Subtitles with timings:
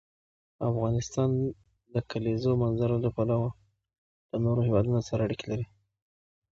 [0.69, 1.43] افغانستان د
[1.93, 3.49] د کلیزو منظره له پلوه
[4.31, 5.65] له نورو هېوادونو سره اړیکې لري.